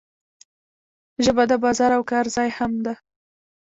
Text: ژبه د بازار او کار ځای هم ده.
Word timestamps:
ژبه 1.23 1.43
د 1.51 1.53
بازار 1.63 1.91
او 1.97 2.03
کار 2.11 2.25
ځای 2.35 2.49
هم 2.57 2.71
ده. 2.85 2.93